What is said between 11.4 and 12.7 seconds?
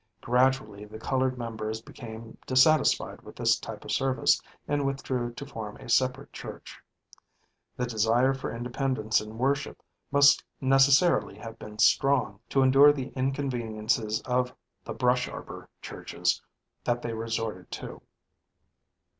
been strong, to